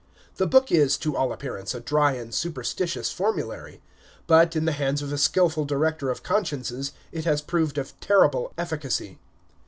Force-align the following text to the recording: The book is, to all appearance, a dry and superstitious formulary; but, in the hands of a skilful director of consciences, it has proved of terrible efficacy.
The 0.37 0.47
book 0.47 0.71
is, 0.71 0.97
to 0.97 1.15
all 1.15 1.31
appearance, 1.31 1.75
a 1.75 1.79
dry 1.79 2.13
and 2.13 2.33
superstitious 2.33 3.11
formulary; 3.11 3.83
but, 4.25 4.55
in 4.55 4.65
the 4.65 4.71
hands 4.71 5.03
of 5.03 5.13
a 5.13 5.17
skilful 5.19 5.63
director 5.63 6.09
of 6.09 6.23
consciences, 6.23 6.93
it 7.11 7.25
has 7.25 7.39
proved 7.39 7.77
of 7.77 7.93
terrible 7.99 8.51
efficacy. 8.57 9.19